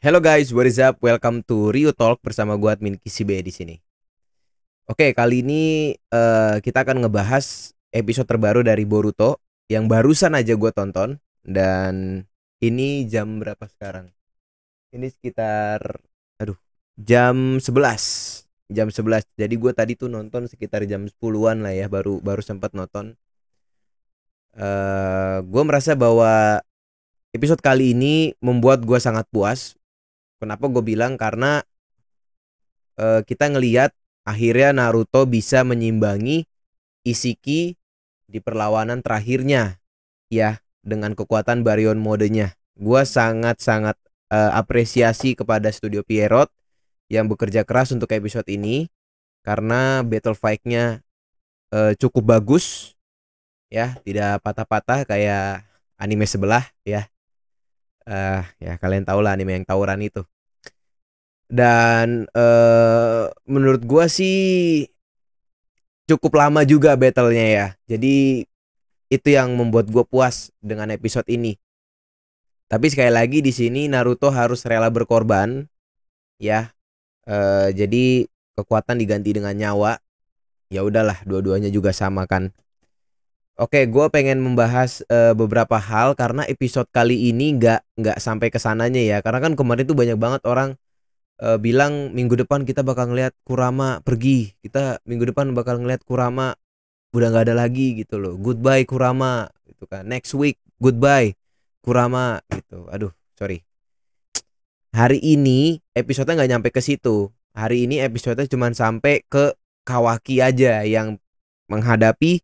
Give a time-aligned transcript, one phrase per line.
[0.00, 0.96] Hello guys, what is up?
[1.04, 3.76] Welcome to Rio Talk bersama gue admin Kisibe di sini.
[4.88, 10.72] Oke, kali ini eh, kita akan ngebahas episode terbaru dari Boruto yang barusan aja gue
[10.72, 12.24] tonton dan
[12.64, 14.08] ini jam berapa sekarang?
[14.96, 16.00] Ini sekitar
[16.40, 16.56] aduh,
[16.96, 18.48] jam 11.
[18.72, 19.36] Jam 11.
[19.36, 23.20] Jadi gue tadi tuh nonton sekitar jam 10-an lah ya, baru baru sempat nonton.
[24.56, 26.64] eh gue merasa bahwa
[27.30, 29.78] episode kali ini membuat gue sangat puas.
[30.42, 31.62] Kenapa gue bilang karena
[32.98, 33.94] eh, kita ngeliat
[34.26, 36.46] akhirnya Naruto bisa menyimbangi
[37.00, 37.80] Isiki
[38.28, 39.80] di perlawanan terakhirnya
[40.28, 42.56] ya dengan kekuatan Baryon modenya.
[42.76, 43.96] Gue sangat-sangat
[44.32, 46.50] eh, apresiasi kepada Studio Pierrot
[47.10, 48.86] yang bekerja keras untuk episode ini
[49.46, 51.00] karena battle fight-nya
[51.72, 52.96] eh, cukup bagus
[53.70, 55.64] ya, tidak patah-patah kayak
[56.00, 57.06] anime sebelah ya
[58.06, 60.24] eh ya kalian tahu lah anime yang tawuran itu.
[61.50, 64.86] Dan eh menurut gua sih
[66.06, 67.66] cukup lama juga battlenya ya.
[67.90, 68.46] Jadi
[69.10, 71.58] itu yang membuat gua puas dengan episode ini.
[72.70, 75.66] Tapi sekali lagi di sini Naruto harus rela berkorban
[76.38, 76.70] ya.
[77.26, 79.98] Eh jadi kekuatan diganti dengan nyawa.
[80.70, 82.54] Ya udahlah dua-duanya juga sama kan
[83.60, 88.56] Oke, gue pengen membahas eh, beberapa hal karena episode kali ini nggak nggak sampai ke
[88.56, 89.20] sananya ya.
[89.20, 90.80] Karena kan kemarin tuh banyak banget orang
[91.44, 96.56] eh, bilang minggu depan kita bakal ngeliat Kurama pergi, kita minggu depan bakal ngeliat Kurama
[97.12, 98.40] udah nggak ada lagi gitu loh.
[98.40, 100.08] Goodbye Kurama, gitu kan.
[100.08, 101.36] Next week goodbye
[101.84, 102.88] Kurama gitu.
[102.88, 103.60] Aduh, sorry.
[104.96, 107.28] Hari ini episodenya nggak nyampe ke situ.
[107.52, 109.52] Hari ini episodenya cuma sampai ke
[109.84, 111.20] Kawaki aja yang
[111.68, 112.40] menghadapi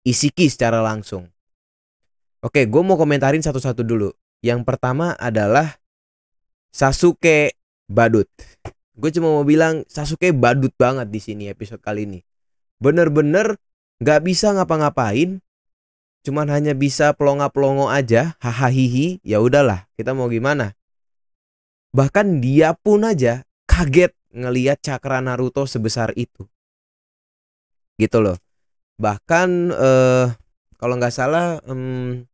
[0.00, 1.28] Isiki secara langsung.
[2.40, 4.08] Oke, gue mau komentarin satu-satu dulu.
[4.40, 5.76] Yang pertama adalah
[6.72, 8.24] Sasuke badut.
[8.96, 12.20] Gue cuma mau bilang Sasuke badut banget di sini episode kali ini.
[12.80, 13.60] Bener-bener
[14.00, 15.44] gak bisa ngapa-ngapain.
[16.24, 20.76] Cuman hanya bisa pelongo-pelongo aja, hahaha Ya udahlah, kita mau gimana?
[21.92, 26.48] Bahkan dia pun aja kaget ngeliat cakra Naruto sebesar itu.
[28.00, 28.40] Gitu loh
[29.00, 30.28] bahkan eh
[30.76, 32.24] kalau nggak salah em,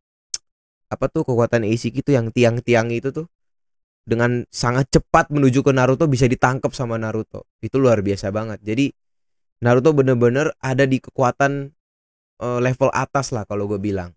[0.87, 3.27] apa tuh kekuatan Isiki itu yang tiang-tiang itu tuh
[4.07, 7.43] dengan sangat cepat menuju ke Naruto bisa ditangkap sama Naruto.
[7.59, 8.63] Itu luar biasa banget.
[8.63, 8.87] Jadi
[9.59, 11.75] Naruto bener-bener ada di kekuatan
[12.39, 14.15] eh, level atas lah kalau gue bilang.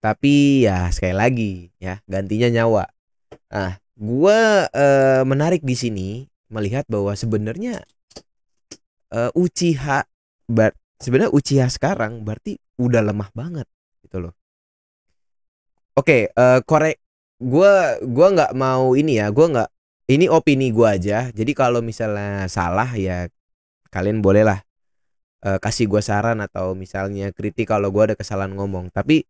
[0.00, 2.88] Tapi ya sekali lagi ya gantinya nyawa.
[3.52, 4.38] Nah gue
[4.72, 6.08] eh, menarik di sini
[6.48, 7.84] melihat bahwa sebenarnya
[9.12, 10.08] eh, Uchiha
[11.00, 13.66] sebenarnya Uchiha sekarang berarti udah lemah banget
[14.04, 14.34] gitu loh.
[15.96, 17.00] Oke, uh, korek
[17.40, 19.70] gua gua nggak mau ini ya, gua nggak
[20.12, 21.32] ini opini gua aja.
[21.32, 23.26] Jadi kalau misalnya salah ya
[23.90, 24.62] kalian bolehlah
[25.44, 28.92] uh, kasih gua saran atau misalnya kritik kalau gua ada kesalahan ngomong.
[28.92, 29.24] Tapi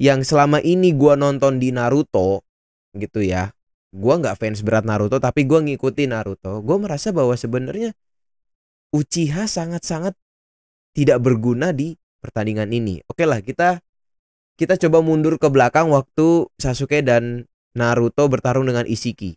[0.00, 2.42] yang selama ini gua nonton di Naruto
[2.96, 3.52] gitu ya.
[3.94, 6.58] Gua nggak fans berat Naruto tapi gua ngikutin Naruto.
[6.64, 7.94] Gua merasa bahwa sebenarnya
[8.94, 10.14] Uchiha sangat-sangat
[10.94, 13.02] tidak berguna di pertandingan ini.
[13.10, 13.82] Oke lah kita
[14.54, 19.34] kita coba mundur ke belakang waktu Sasuke dan Naruto bertarung dengan Isiki.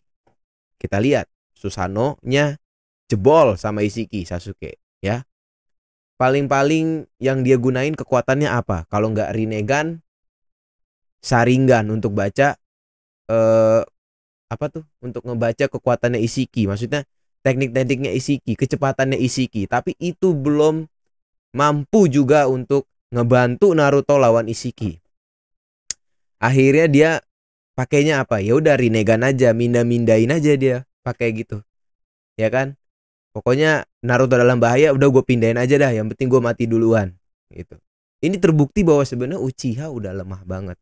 [0.77, 1.25] Kita lihat
[1.57, 2.61] Susano-nya
[3.09, 5.25] jebol sama Isiki Sasuke ya.
[6.17, 8.89] Paling-paling yang dia gunain kekuatannya apa?
[8.89, 10.01] Kalau nggak Rinnegan,
[11.21, 12.57] Sharingan untuk baca
[13.29, 13.81] eh
[14.47, 14.85] apa tuh?
[15.01, 16.65] Untuk ngebaca kekuatannya Isiki.
[16.69, 17.05] Maksudnya
[17.45, 19.69] teknik-tekniknya Isiki, kecepatannya Isiki.
[19.69, 20.89] Tapi itu belum
[21.57, 25.01] mampu juga untuk ngebantu Naruto lawan Isiki.
[26.37, 27.09] Akhirnya dia
[27.73, 28.37] pakainya apa?
[28.37, 31.65] Ya udah Rinnegan aja, minda-mindain aja dia pakai gitu.
[32.37, 32.77] Ya kan?
[33.33, 37.17] Pokoknya Naruto dalam bahaya udah gue pindahin aja dah, yang penting gue mati duluan
[37.49, 37.81] gitu.
[38.21, 40.77] Ini terbukti bahwa sebenarnya Uchiha udah lemah banget.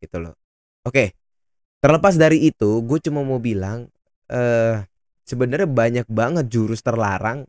[0.00, 0.36] Gitu loh.
[0.84, 1.16] Oke.
[1.80, 3.88] Terlepas dari itu, gue cuma mau bilang
[4.28, 4.84] eh
[5.24, 7.48] sebenarnya banyak banget jurus terlarang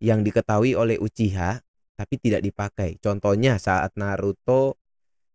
[0.00, 1.60] yang diketahui oleh Uchiha
[1.96, 3.00] tapi tidak dipakai.
[3.00, 4.76] Contohnya saat Naruto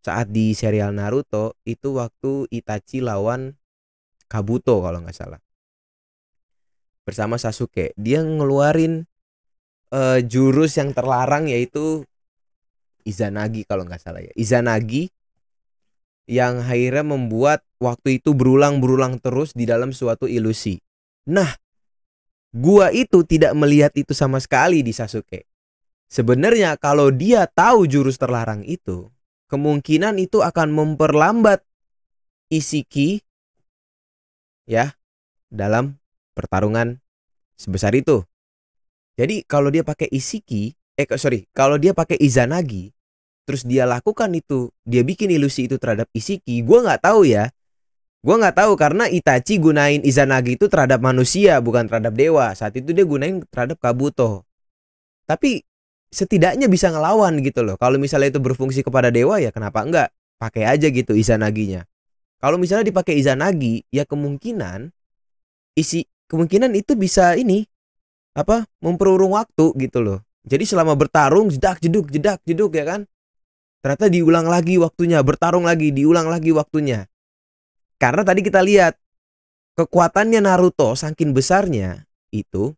[0.01, 3.53] saat di serial Naruto itu waktu Itachi lawan
[4.25, 5.41] Kabuto kalau nggak salah.
[7.05, 9.05] Bersama Sasuke, dia ngeluarin
[9.93, 12.05] uh, jurus yang terlarang yaitu
[13.01, 14.33] Izanagi kalau nggak salah ya.
[14.37, 15.09] Izanagi
[16.29, 20.77] yang akhirnya membuat waktu itu berulang-berulang terus di dalam suatu ilusi.
[21.29, 21.49] Nah,
[22.51, 25.47] Gua itu tidak melihat itu sama sekali di Sasuke.
[26.11, 29.07] Sebenarnya kalau dia tahu jurus terlarang itu,
[29.47, 31.63] kemungkinan itu akan memperlambat
[32.51, 33.23] Isiki
[34.67, 34.91] ya
[35.47, 35.95] dalam
[36.35, 36.99] pertarungan
[37.55, 38.27] sebesar itu.
[39.15, 42.91] Jadi kalau dia pakai Isiki, eh sorry, kalau dia pakai Izanagi,
[43.47, 47.47] terus dia lakukan itu, dia bikin ilusi itu terhadap Isiki, gue nggak tahu ya.
[48.21, 52.53] Gue nggak tahu karena Itachi gunain Izanagi itu terhadap manusia bukan terhadap dewa.
[52.53, 54.45] Saat itu dia gunain terhadap Kabuto.
[55.25, 55.65] Tapi
[56.13, 57.81] setidaknya bisa ngelawan gitu loh.
[57.81, 60.09] Kalau misalnya itu berfungsi kepada dewa ya kenapa enggak?
[60.37, 61.85] Pakai aja gitu Izanaginya.
[62.41, 64.89] Kalau misalnya dipakai Izanagi, ya kemungkinan
[65.77, 67.65] isi kemungkinan itu bisa ini
[68.33, 70.19] apa memperurung waktu gitu loh.
[70.41, 73.01] Jadi selama bertarung jedak jeduk jedak jeduk ya kan.
[73.81, 77.09] Ternyata diulang lagi waktunya, bertarung lagi, diulang lagi waktunya.
[78.01, 78.97] Karena tadi kita lihat
[79.77, 82.73] kekuatannya Naruto saking besarnya itu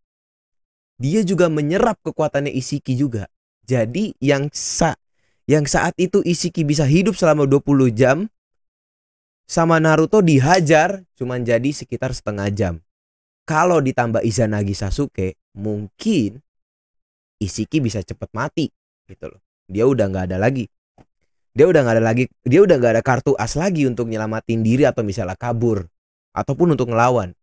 [1.00, 3.31] dia juga menyerap kekuatannya Isiki juga.
[3.64, 5.00] Jadi yang sa
[5.48, 8.28] yang saat itu Isiki bisa hidup selama 20 jam
[9.48, 12.74] sama Naruto dihajar cuman jadi sekitar setengah jam.
[13.48, 16.44] Kalau ditambah Izanagi Sasuke, mungkin
[17.40, 18.68] Isiki bisa cepet mati
[19.08, 19.40] gitu loh.
[19.72, 20.68] Dia udah nggak ada lagi.
[21.54, 22.26] Dia udah nggak ada lagi.
[22.42, 25.86] Dia udah nggak ada kartu as lagi untuk nyelamatin diri atau misalnya kabur
[26.34, 27.38] ataupun untuk ngelawan.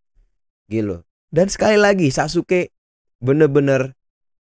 [0.67, 1.07] Gitu.
[1.31, 2.75] Dan sekali lagi Sasuke
[3.23, 3.95] bener-bener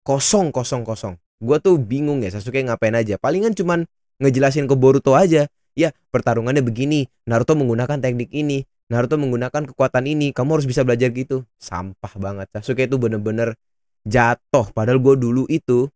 [0.06, 1.18] kosong kosong kosong.
[1.42, 3.18] Gue tuh bingung ya Sasuke ngapain aja.
[3.18, 3.90] Palingan cuman
[4.22, 5.50] ngejelasin ke Boruto aja.
[5.74, 7.10] Ya pertarungannya begini.
[7.26, 8.62] Naruto menggunakan teknik ini.
[8.86, 10.30] Naruto menggunakan kekuatan ini.
[10.30, 11.42] Kamu harus bisa belajar gitu.
[11.58, 12.46] Sampah banget.
[12.54, 13.58] Sasuke itu bener-bener
[14.06, 14.70] jatuh.
[14.70, 15.90] Padahal gue dulu itu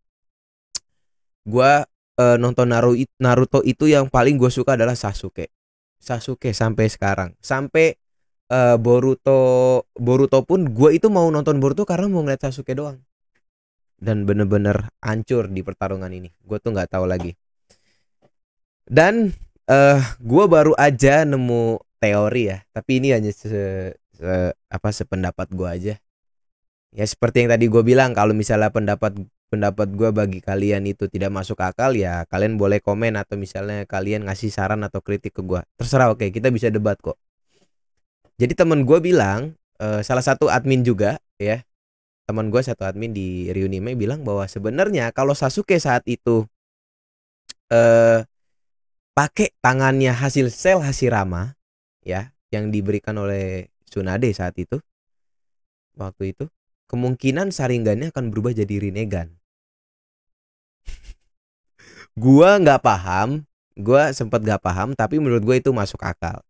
[1.46, 1.72] gue
[2.20, 2.68] uh, nonton
[3.16, 5.48] Naruto itu yang paling gue suka adalah Sasuke.
[5.96, 7.32] Sasuke sampai sekarang.
[7.40, 7.96] Sampai
[8.52, 9.40] uh, Boruto
[9.96, 13.00] Boruto pun gue itu mau nonton Boruto karena mau ngeliat Sasuke doang.
[13.96, 16.28] Dan bener-bener hancur di pertarungan ini.
[16.44, 17.32] Gue tuh nggak tahu lagi.
[18.84, 19.32] Dan
[19.70, 24.32] uh, gue baru aja nemu teori ya tapi ini hanya se, se
[24.72, 25.94] apa sependapat gue aja
[26.90, 29.14] ya seperti yang tadi gue bilang kalau misalnya pendapat
[29.50, 34.30] pendapat gue bagi kalian itu tidak masuk akal ya kalian boleh komen atau misalnya kalian
[34.30, 37.18] ngasih saran atau kritik ke gue terserah oke kita bisa debat kok.
[38.38, 41.66] Jadi temen gue bilang uh, salah satu admin juga ya
[42.30, 46.46] teman gue satu admin di Reunime bilang bahwa sebenarnya kalau Sasuke saat itu
[47.74, 48.22] uh,
[49.18, 51.58] pakai tangannya hasil sel Hashirama
[52.06, 54.78] ya yang diberikan oleh Tsunade saat itu
[55.98, 56.46] waktu itu
[56.86, 59.39] kemungkinan saringannya akan berubah jadi Rinnegan
[62.18, 63.44] gua nggak paham
[63.78, 66.42] gua sempat nggak paham tapi menurut gue itu masuk akal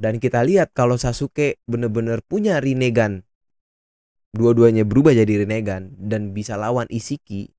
[0.00, 3.22] dan kita lihat kalau Sasuke bener-bener punya Rinnegan
[4.34, 7.52] dua-duanya berubah jadi Rinnegan dan bisa lawan Isiki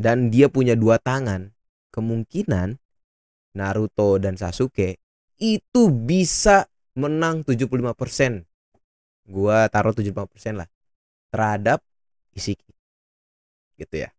[0.00, 1.54] dan dia punya dua tangan
[1.94, 2.78] kemungkinan
[3.54, 4.98] Naruto dan Sasuke
[5.38, 6.66] itu bisa
[6.98, 8.46] menang 75%.
[9.26, 10.68] Gua taruh 75% lah
[11.30, 11.82] terhadap
[12.34, 12.74] Isiki.
[13.78, 14.10] Gitu ya.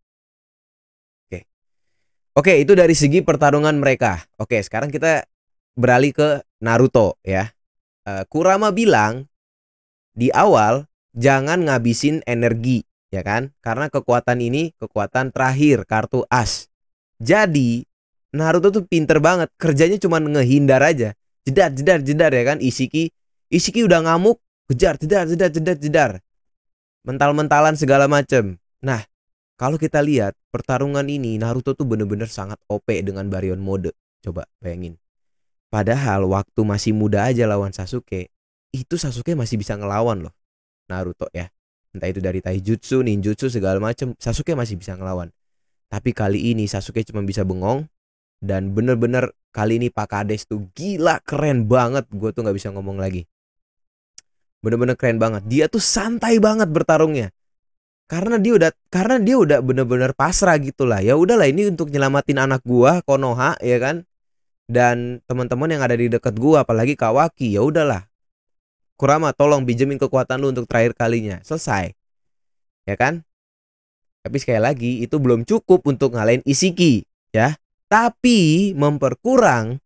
[2.36, 2.60] Oke.
[2.60, 4.22] Itu dari segi pertarungan mereka.
[4.36, 5.24] Oke, sekarang kita
[5.74, 6.28] beralih ke
[6.60, 7.48] Naruto ya.
[8.06, 9.26] Uh, Kurama bilang
[10.14, 10.86] di awal
[11.16, 13.50] jangan ngabisin energi ya kan?
[13.64, 16.68] Karena kekuatan ini kekuatan terakhir kartu as.
[17.18, 17.82] Jadi
[18.36, 21.16] Naruto tuh pinter banget kerjanya cuma ngehindar aja
[21.46, 23.14] jedar jedar jedar ya kan Isiki
[23.48, 26.10] Isiki udah ngamuk kejar jedar jedar jedar jedar
[27.06, 29.06] mental-mentalan segala macem nah
[29.56, 33.96] kalau kita lihat pertarungan ini Naruto tuh bener-bener sangat OP dengan Baryon mode.
[34.20, 35.00] Coba bayangin.
[35.72, 38.28] Padahal waktu masih muda aja lawan Sasuke
[38.70, 40.34] itu Sasuke masih bisa ngelawan loh
[40.92, 41.48] Naruto ya.
[41.96, 45.32] Entah itu dari taijutsu, ninjutsu segala macem Sasuke masih bisa ngelawan.
[45.88, 47.88] Tapi kali ini Sasuke cuma bisa bengong
[48.44, 52.04] dan bener-bener kali ini Pak Kades tuh gila keren banget.
[52.12, 53.24] Gue tuh nggak bisa ngomong lagi.
[54.60, 55.48] Bener-bener keren banget.
[55.48, 57.32] Dia tuh santai banget bertarungnya
[58.06, 61.02] karena dia udah karena dia udah bener-bener pasrah gitulah.
[61.02, 64.06] Ya udahlah ini untuk nyelamatin anak gua Konoha ya kan?
[64.66, 68.06] Dan teman-teman yang ada di dekat gua apalagi Kawaki ya udahlah.
[68.96, 71.42] Kurama tolong pinjemin kekuatan lu untuk terakhir kalinya.
[71.44, 71.92] Selesai.
[72.86, 73.26] Ya kan?
[74.26, 77.54] Tapi sekali lagi itu belum cukup untuk ngalahin Isiki ya.
[77.86, 79.78] Tapi memperkurang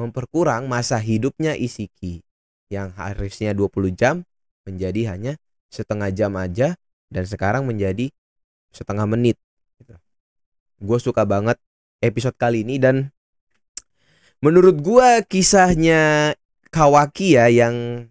[0.00, 2.24] memperkurang masa hidupnya Isiki
[2.72, 4.24] yang harusnya 20 jam
[4.64, 5.36] menjadi hanya
[5.68, 6.79] setengah jam aja
[7.10, 8.08] dan sekarang menjadi
[8.70, 9.36] setengah menit
[9.82, 9.98] gitu.
[10.80, 11.58] gue suka banget
[12.00, 13.10] episode kali ini dan
[14.40, 16.32] menurut gue kisahnya
[16.70, 18.06] Kawaki ya yang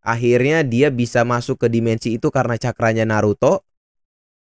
[0.00, 3.62] akhirnya dia bisa masuk ke dimensi itu karena cakranya Naruto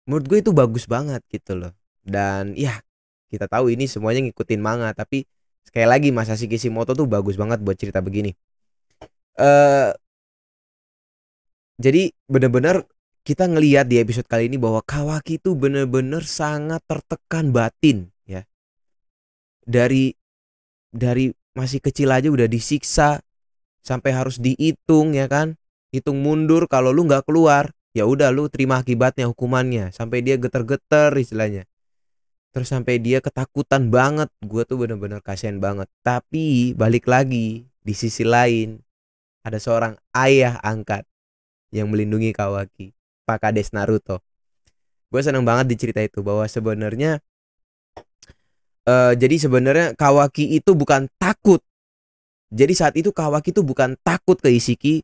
[0.07, 1.73] menurut gue itu bagus banget gitu loh
[2.07, 2.79] dan ya
[3.27, 5.27] kita tahu ini semuanya ngikutin manga tapi
[5.65, 8.31] sekali lagi Masashi Kishimoto tuh bagus banget buat cerita begini
[9.35, 9.91] eh
[11.75, 12.87] jadi bener-bener
[13.25, 18.45] kita ngelihat di episode kali ini bahwa Kawaki itu bener-bener sangat tertekan batin ya.
[19.65, 20.13] Dari
[20.93, 23.25] dari masih kecil aja udah disiksa
[23.81, 25.57] sampai harus dihitung ya kan?
[25.89, 29.89] Hitung mundur kalau lu nggak keluar ya udah lu terima akibatnya hukumannya.
[29.89, 31.65] Sampai dia geter-geter istilahnya.
[32.53, 34.29] Terus sampai dia ketakutan banget.
[34.45, 35.89] Gue tuh bener-bener kasihan banget.
[36.05, 38.85] Tapi balik lagi di sisi lain
[39.41, 41.09] ada seorang ayah angkat
[41.73, 42.94] yang melindungi Kawaki
[43.25, 44.21] Pak Kades Naruto.
[45.09, 47.19] Gue seneng banget di cerita itu bahwa sebenarnya
[48.85, 51.59] uh, jadi sebenarnya Kawaki itu bukan takut.
[52.53, 55.01] Jadi saat itu Kawaki itu bukan takut ke Isiki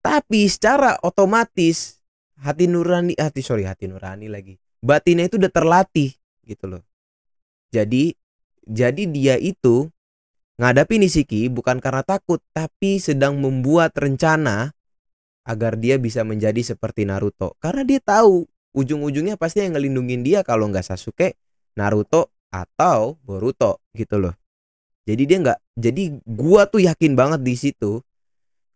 [0.00, 2.00] tapi secara otomatis
[2.40, 4.56] hati nurani hati sorry hati nurani lagi.
[4.80, 6.16] Batinnya itu udah terlatih
[6.48, 6.82] gitu loh.
[7.68, 8.16] Jadi
[8.64, 9.90] jadi dia itu
[10.60, 14.76] ngadapi Nishiki bukan karena takut tapi sedang membuat rencana
[15.46, 18.44] agar dia bisa menjadi seperti Naruto karena dia tahu
[18.76, 21.34] ujung-ujungnya pasti yang ngelindungin dia kalau nggak Sasuke,
[21.74, 24.34] Naruto atau Boruto gitu loh.
[25.08, 28.04] Jadi dia nggak jadi gua tuh yakin banget di situ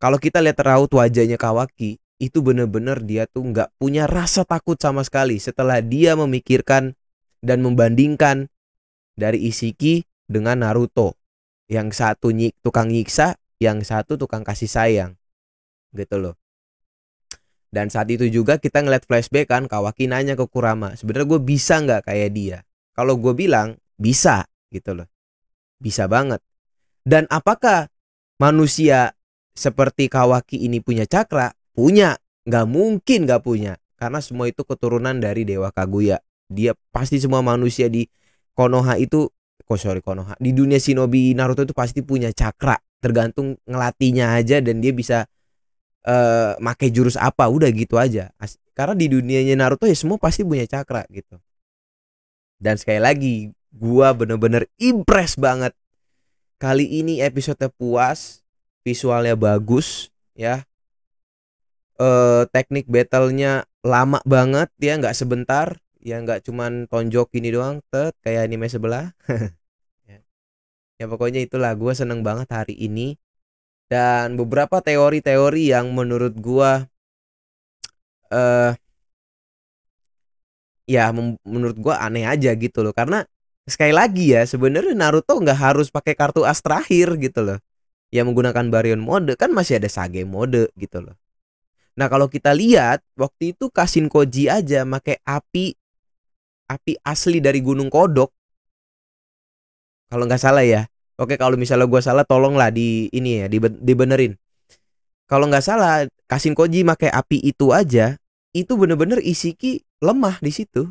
[0.02, 5.04] kalau kita lihat raut wajahnya Kawaki itu bener-bener dia tuh nggak punya rasa takut sama
[5.04, 6.94] sekali setelah dia memikirkan
[7.44, 8.48] dan membandingkan
[9.14, 11.18] dari Isiki dengan Naruto.
[11.64, 15.12] Yang satu nyik, tukang nyiksa, yang satu tukang kasih sayang.
[15.96, 16.36] Gitu loh.
[17.74, 21.82] Dan saat itu juga kita ngeliat flashback kan Kawaki nanya ke Kurama, sebenarnya gue bisa
[21.82, 22.58] nggak kayak dia?
[22.94, 25.10] Kalau gue bilang bisa gitu loh.
[25.82, 26.38] Bisa banget.
[27.02, 27.90] Dan apakah
[28.38, 29.18] manusia
[29.58, 31.50] seperti Kawaki ini punya cakra?
[31.74, 32.14] Punya.
[32.46, 33.74] Nggak mungkin nggak punya.
[33.98, 38.04] Karena semua itu keturunan dari Dewa Kaguya dia pasti semua manusia di
[38.54, 39.26] Konoha itu
[39.64, 44.80] kok sorry Konoha di dunia shinobi Naruto itu pasti punya cakra tergantung ngelatihnya aja dan
[44.80, 45.28] dia bisa
[46.04, 48.30] uh, make jurus apa udah gitu aja.
[48.76, 51.40] Karena di dunianya Naruto ya semua pasti punya cakra gitu.
[52.60, 53.34] Dan sekali lagi
[53.74, 55.74] gua bener-bener impress banget.
[56.60, 58.44] Kali ini episode puas
[58.86, 60.62] visualnya bagus ya.
[61.94, 65.78] Uh, teknik battlenya lama banget ya nggak sebentar.
[66.04, 69.12] Ya nggak cuman tonjok ini doang tet kayak anime sebelah.
[70.04, 70.20] Ya.
[71.00, 73.16] ya pokoknya itulah gue seneng banget hari ini
[73.88, 76.70] dan beberapa teori-teori yang menurut gue
[78.32, 78.72] uh,
[80.84, 81.12] ya
[81.44, 83.24] menurut gue aneh aja gitu loh karena
[83.64, 87.58] sekali lagi ya sebenarnya Naruto nggak harus pakai kartu as terakhir gitu loh
[88.12, 91.16] yang menggunakan Baryon mode kan masih ada Sage mode gitu loh
[91.94, 95.78] Nah kalau kita lihat waktu itu Kasin Koji aja pakai api
[96.66, 98.34] api asli dari Gunung Kodok.
[100.10, 100.90] Kalau nggak salah ya.
[101.14, 104.34] Oke kalau misalnya gue salah tolonglah di ini ya dibenerin.
[105.30, 108.18] Kalau nggak salah Kasin Koji pakai api itu aja
[108.54, 110.90] itu bener-bener Isiki lemah di situ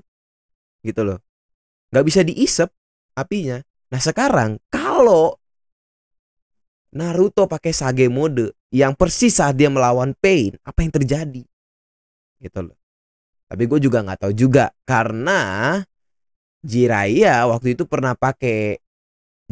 [0.83, 1.19] gitu loh.
[1.91, 2.69] Nggak bisa diisep
[3.15, 3.59] apinya.
[3.91, 5.37] Nah sekarang kalau
[6.93, 11.43] Naruto pakai Sage mode yang persis saat dia melawan Pain apa yang terjadi?
[12.37, 12.77] Gitu loh.
[13.49, 15.77] Tapi gue juga nggak tahu juga karena
[16.63, 18.82] Jiraiya waktu itu pernah pakai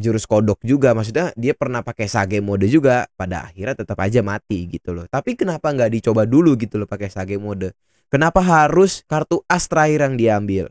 [0.01, 4.65] jurus kodok juga maksudnya dia pernah pakai sage mode juga pada akhirnya tetap aja mati
[4.65, 7.77] gitu loh tapi kenapa nggak dicoba dulu gitu loh pakai sage mode
[8.10, 10.65] kenapa harus kartu as terakhir yang diambil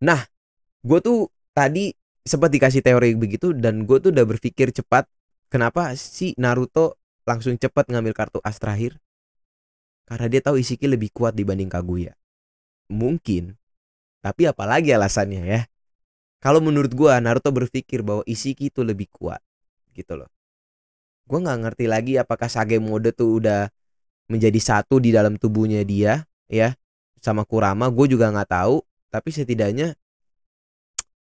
[0.00, 0.24] nah
[0.80, 1.92] gue tuh tadi
[2.24, 5.04] sempat dikasih teori begitu dan gue tuh udah berpikir cepat
[5.52, 6.96] kenapa si Naruto
[7.28, 8.98] langsung cepat ngambil kartu as terakhir
[10.12, 12.12] karena dia tahu Isiki lebih kuat dibanding Kaguya.
[12.92, 13.56] Mungkin.
[14.20, 15.60] Tapi apalagi alasannya ya.
[16.42, 19.38] Kalau menurut gua Naruto berpikir bahwa Isiki itu lebih kuat.
[19.94, 20.26] Gitu loh.
[21.30, 23.70] Gua nggak ngerti lagi apakah Sage mode tuh udah
[24.26, 26.72] menjadi satu di dalam tubuhnya dia ya
[27.20, 28.80] sama Kurama gue juga nggak tahu
[29.12, 29.92] tapi setidaknya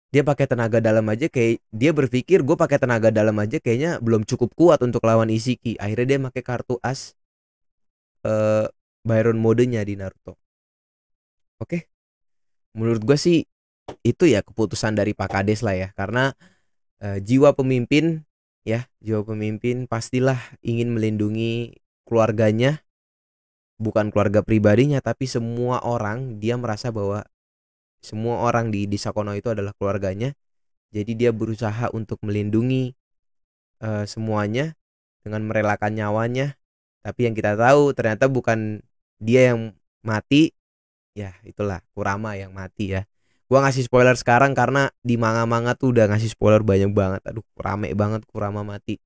[0.10, 4.24] dia pakai tenaga dalam aja kayak dia berpikir gue pakai tenaga dalam aja kayaknya belum
[4.24, 7.14] cukup kuat untuk lawan Isiki akhirnya dia pakai kartu as
[8.26, 8.66] uh,
[9.06, 10.34] Byron modenya di Naruto.
[11.62, 11.86] Oke.
[12.74, 13.46] Menurut gue sih
[14.06, 15.90] itu ya keputusan dari Pak Kades lah ya.
[15.94, 16.34] Karena
[17.02, 18.26] uh, jiwa pemimpin
[18.66, 22.82] ya, jiwa pemimpin pastilah ingin melindungi keluarganya.
[23.76, 27.28] Bukan keluarga pribadinya tapi semua orang dia merasa bahwa
[28.00, 30.32] semua orang di di Sakono itu adalah keluarganya.
[30.96, 32.96] Jadi dia berusaha untuk melindungi
[33.84, 34.80] uh, semuanya
[35.28, 36.56] dengan merelakan nyawanya.
[37.04, 38.80] Tapi yang kita tahu ternyata bukan
[39.20, 39.76] dia yang
[40.06, 40.56] mati.
[41.16, 43.08] Ya itulah Kurama yang mati ya
[43.46, 47.22] Gua ngasih spoiler sekarang karena di manga-manga tuh udah ngasih spoiler banyak banget.
[47.30, 48.98] Aduh, rame banget Kurama mati.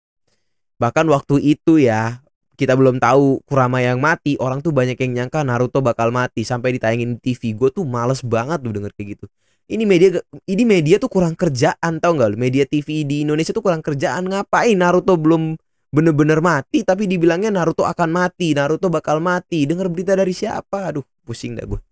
[0.79, 2.24] Bahkan waktu itu ya,
[2.55, 6.79] kita belum tahu Kurama yang mati, orang tuh banyak yang nyangka Naruto bakal mati sampai
[6.79, 7.51] ditayangin di TV.
[7.51, 9.25] Gue tuh males banget tuh denger kayak gitu.
[9.69, 10.17] Ini media
[10.50, 14.74] ini media tuh kurang kerjaan tau gak Media TV di Indonesia tuh kurang kerjaan ngapain
[14.74, 15.53] Naruto belum
[15.93, 19.69] bener-bener mati tapi dibilangnya Naruto akan mati, Naruto bakal mati.
[19.69, 20.89] Dengar berita dari siapa?
[20.89, 21.88] Aduh, pusing dah gue.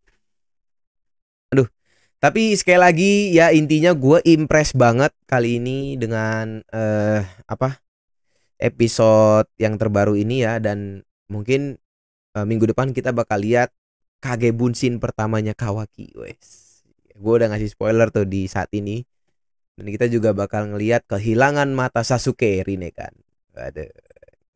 [2.17, 7.77] Tapi sekali lagi ya intinya gue impress banget kali ini dengan uh, apa
[8.57, 11.77] episode yang terbaru ini ya dan mungkin
[12.33, 13.69] uh, minggu depan kita bakal lihat
[14.17, 16.81] Kage Bunshin pertamanya Kawaki, wes.
[17.13, 19.05] Gue udah ngasih spoiler tuh di saat ini.
[19.77, 23.13] Dan kita juga bakal ngelihat kehilangan mata Sasuke Rine kan.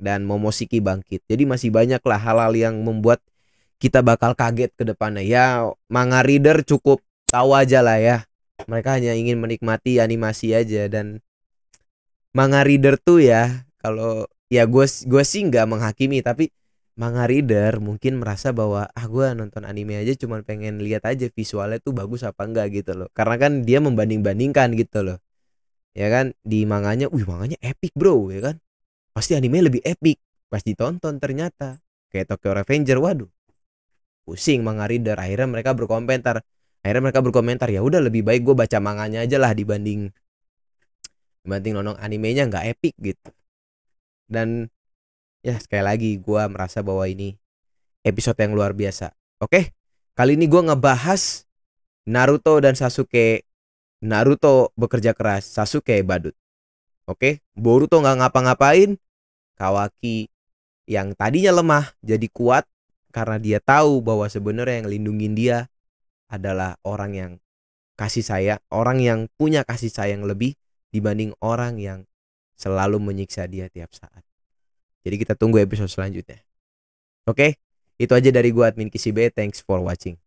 [0.01, 1.29] Dan Momoshiki bangkit.
[1.29, 3.21] Jadi masih banyak lah hal-hal yang membuat
[3.77, 5.21] kita bakal kaget ke depannya.
[5.21, 8.17] Ya, manga reader cukup tahu aja lah ya.
[8.67, 11.23] Mereka hanya ingin menikmati animasi aja dan
[12.35, 16.51] manga reader tuh ya kalau ya gue gue sih nggak menghakimi tapi
[16.99, 21.79] manga reader mungkin merasa bahwa ah gue nonton anime aja cuma pengen lihat aja visualnya
[21.81, 23.07] tuh bagus apa enggak gitu loh.
[23.15, 25.17] Karena kan dia membanding bandingkan gitu loh.
[25.97, 26.35] Ya kan?
[26.43, 28.55] Di manganya wih manganya epic bro ya kan?
[29.15, 30.19] Pasti anime lebih epic.
[30.51, 31.79] Pas ditonton ternyata
[32.11, 33.31] kayak Tokyo Revenger waduh.
[34.27, 36.45] Pusing manga reader akhirnya mereka berkomentar
[36.81, 40.09] akhirnya mereka berkomentar ya udah lebih baik gue baca manganya aja lah dibanding
[41.45, 43.29] dibanding nonton animenya nggak epic gitu.
[44.29, 44.69] Dan
[45.41, 47.37] ya sekali lagi gue merasa bahwa ini
[48.05, 49.13] episode yang luar biasa.
[49.41, 49.73] Oke
[50.13, 51.45] kali ini gue ngebahas
[52.09, 53.45] Naruto dan Sasuke.
[54.01, 56.33] Naruto bekerja keras Sasuke badut.
[57.05, 58.97] Oke Boruto nggak ngapa-ngapain.
[59.57, 60.25] Kawaki
[60.89, 62.65] yang tadinya lemah jadi kuat
[63.15, 65.70] karena dia tahu bahwa sebenarnya yang lindungin dia
[66.31, 67.31] adalah orang yang
[67.99, 70.55] kasih sayang, orang yang punya kasih sayang lebih
[70.89, 72.07] dibanding orang yang
[72.55, 74.23] selalu menyiksa dia tiap saat.
[75.03, 76.39] Jadi kita tunggu episode selanjutnya.
[77.27, 77.59] Oke,
[77.99, 79.33] itu aja dari gua admin KCB.
[79.35, 80.17] Thanks for watching.